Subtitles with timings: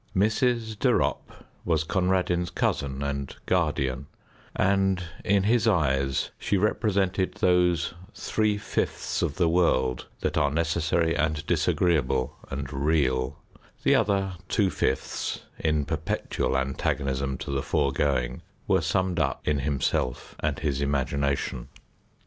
[0.15, 0.79] Mrs.
[0.79, 4.07] De Ropp was Conradin's cousin and guardian,
[4.55, 11.15] and in his eyes she represented those three fifths of the world that are necessary
[11.15, 13.37] and disagreeable and real;
[13.83, 20.33] the other two fifths, in perpetual antagonism to the foregoing, were summed up in himself
[20.39, 21.69] and his imagination.